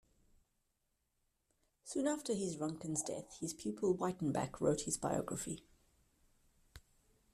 Soon 1.83 2.07
after 2.07 2.33
his 2.33 2.57
Ruhnken's 2.57 3.03
death, 3.03 3.37
his 3.39 3.53
pupil 3.53 3.95
Wyttenbach 3.95 4.59
wrote 4.59 4.81
his 4.81 4.97
biography. 4.97 5.63